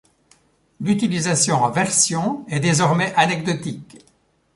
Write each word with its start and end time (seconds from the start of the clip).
L'utilisation 0.79 1.57
en 1.57 1.69
version 1.69 2.43
est 2.49 2.59
désormais 2.59 3.13
anecdotique. 3.17 3.99